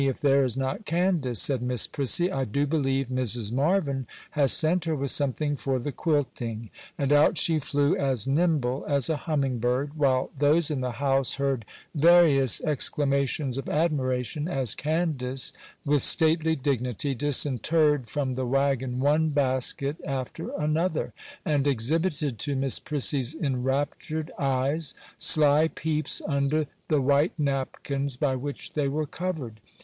if 0.07 0.19
there 0.19 0.43
is 0.43 0.57
not 0.57 0.83
Candace,' 0.83 1.39
said 1.43 1.61
Miss 1.61 1.85
Prissy; 1.85 2.31
'I 2.31 2.45
do 2.45 2.65
believe 2.65 3.09
Mrs. 3.09 3.53
Marvyn 3.53 4.07
has 4.31 4.51
sent 4.51 4.85
her 4.85 4.95
with 4.95 5.11
something 5.11 5.55
for 5.55 5.77
the 5.77 5.91
quilting;' 5.91 6.71
and 6.97 7.13
out 7.13 7.37
she 7.37 7.59
flew 7.59 7.95
as 7.95 8.25
nimble 8.27 8.83
as 8.87 9.11
a 9.11 9.15
humming 9.15 9.59
bird, 9.59 9.91
while 9.93 10.31
those 10.35 10.71
in 10.71 10.81
the 10.81 10.93
house 10.93 11.35
heard 11.35 11.65
various 11.93 12.61
exclamations 12.61 13.59
of 13.59 13.69
admiration, 13.69 14.47
as 14.47 14.73
Candace, 14.73 15.53
with 15.85 16.01
stately 16.01 16.55
dignity, 16.55 17.13
disinterred 17.13 18.09
from 18.09 18.33
the 18.33 18.47
waggon 18.47 18.99
one 18.99 19.29
basket 19.29 19.97
after 20.07 20.49
another, 20.57 21.13
and 21.45 21.67
exhibited 21.67 22.39
to 22.39 22.55
Miss 22.55 22.79
Prissy's 22.79 23.35
enraptured 23.35 24.31
eyes 24.39 24.95
sly 25.15 25.67
peeps 25.67 26.23
under 26.25 26.65
the 26.87 26.99
white 27.03 27.37
napkins 27.37 28.17
by 28.17 28.35
which 28.35 28.73
they 28.73 28.87
were 28.87 29.05
covered. 29.05 29.59